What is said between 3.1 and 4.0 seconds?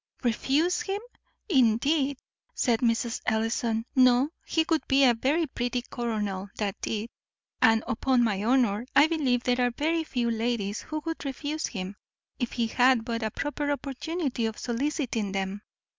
Ellison;